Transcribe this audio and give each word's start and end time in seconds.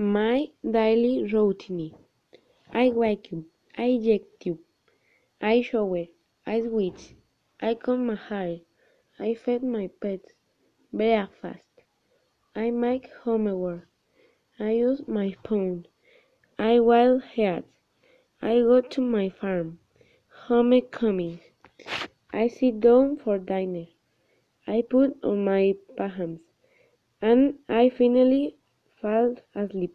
My 0.00 0.46
daily 0.62 1.24
routine. 1.24 1.92
I 2.72 2.90
wake 2.90 3.30
up, 3.32 3.42
I 3.76 3.96
get 3.96 4.22
up, 4.48 4.58
I 5.40 5.60
shower, 5.60 6.04
I 6.46 6.60
switch, 6.62 7.16
I 7.60 7.74
comb 7.74 8.06
my 8.06 8.14
hair, 8.14 8.60
I 9.18 9.34
feed 9.34 9.64
my 9.64 9.90
pets 10.00 10.34
breakfast, 10.92 11.64
I 12.54 12.70
make 12.70 13.10
homework, 13.24 13.88
I 14.60 14.70
use 14.70 15.02
my 15.08 15.34
phone, 15.44 15.86
I 16.60 16.78
wild 16.78 17.24
heat, 17.24 17.64
I 18.40 18.60
go 18.60 18.80
to 18.80 19.00
my 19.00 19.30
farm, 19.30 19.80
homecoming, 20.46 21.40
I 22.32 22.46
sit 22.46 22.78
down 22.78 23.16
for 23.16 23.36
dinner, 23.38 23.86
I 24.64 24.84
put 24.88 25.18
on 25.24 25.44
my 25.44 25.74
pajamas, 25.96 26.38
and 27.20 27.58
I 27.68 27.88
finally 27.90 28.57
fall 29.00 29.36
asleep. 29.54 29.94